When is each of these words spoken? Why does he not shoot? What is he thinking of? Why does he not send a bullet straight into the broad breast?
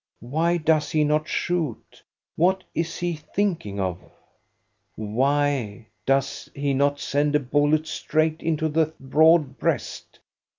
Why 0.23 0.57
does 0.57 0.89
he 0.89 1.03
not 1.03 1.27
shoot? 1.27 2.01
What 2.35 2.63
is 2.73 2.97
he 2.97 3.13
thinking 3.17 3.79
of? 3.79 3.99
Why 4.95 5.89
does 6.07 6.49
he 6.55 6.73
not 6.73 6.99
send 6.99 7.35
a 7.35 7.39
bullet 7.39 7.85
straight 7.85 8.41
into 8.41 8.67
the 8.67 8.95
broad 8.99 9.59
breast? 9.59 10.17